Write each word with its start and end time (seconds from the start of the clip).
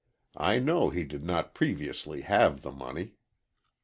I 0.37 0.57
know 0.57 0.89
he 0.89 1.03
did 1.03 1.23
not 1.23 1.53
previously 1.53 2.21
have 2.21 2.63
the 2.63 2.71
money. 2.71 3.17